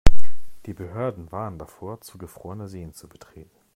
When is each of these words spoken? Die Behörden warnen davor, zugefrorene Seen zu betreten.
Die 0.65 0.73
Behörden 0.73 1.31
warnen 1.31 1.59
davor, 1.59 2.01
zugefrorene 2.01 2.67
Seen 2.67 2.91
zu 2.91 3.07
betreten. 3.07 3.51